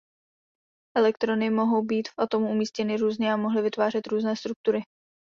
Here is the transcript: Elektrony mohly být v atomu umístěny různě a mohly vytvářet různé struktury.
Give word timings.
Elektrony 0.97 1.49
mohly 1.51 1.85
být 1.85 2.07
v 2.09 2.13
atomu 2.17 2.49
umístěny 2.51 2.97
různě 2.97 3.33
a 3.33 3.37
mohly 3.37 3.61
vytvářet 3.61 4.07
různé 4.07 4.35
struktury. 4.35 4.81